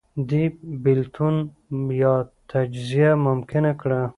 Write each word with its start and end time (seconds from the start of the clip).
دې 0.29 0.43
بېلتون 0.83 1.35
یا 2.01 2.13
تجزیه 2.51 3.11
ممکنه 3.25 3.71
کړه 3.81 4.01